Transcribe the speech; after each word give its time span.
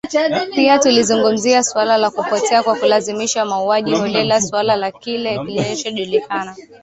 Pia 0.55 0.79
tulizungumzia 0.79 1.63
suala 1.63 1.97
la 1.97 2.11
kupotea 2.11 2.63
kwa 2.63 2.75
kulazimishwa 2.75 3.45
mauaji 3.45 3.91
holela 3.95 4.41
suala 4.41 4.75
la 4.75 4.91
kile 4.91 5.39
kinachojulikana 5.45 6.55